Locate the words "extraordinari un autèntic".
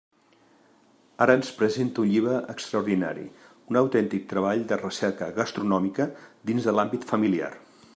2.55-4.27